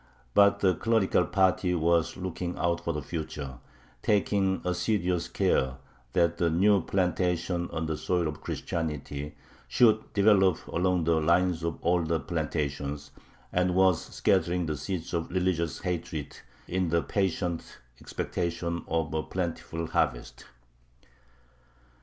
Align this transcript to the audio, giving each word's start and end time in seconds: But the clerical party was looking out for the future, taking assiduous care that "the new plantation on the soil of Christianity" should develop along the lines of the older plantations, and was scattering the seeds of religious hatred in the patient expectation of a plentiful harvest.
But 0.33 0.61
the 0.61 0.73
clerical 0.73 1.27
party 1.27 1.75
was 1.75 2.17
looking 2.17 2.57
out 2.57 2.83
for 2.83 2.91
the 2.91 3.03
future, 3.03 3.59
taking 4.01 4.59
assiduous 4.65 5.27
care 5.27 5.75
that 6.13 6.39
"the 6.39 6.49
new 6.49 6.81
plantation 6.81 7.69
on 7.69 7.85
the 7.85 7.95
soil 7.95 8.27
of 8.27 8.41
Christianity" 8.41 9.35
should 9.67 10.11
develop 10.13 10.65
along 10.65 11.03
the 11.03 11.21
lines 11.21 11.61
of 11.61 11.79
the 11.81 11.85
older 11.85 12.17
plantations, 12.17 13.11
and 13.53 13.75
was 13.75 14.03
scattering 14.03 14.65
the 14.65 14.75
seeds 14.75 15.13
of 15.13 15.29
religious 15.29 15.81
hatred 15.81 16.35
in 16.67 16.89
the 16.89 17.03
patient 17.03 17.77
expectation 17.99 18.83
of 18.87 19.13
a 19.13 19.21
plentiful 19.21 19.85
harvest. 19.85 20.45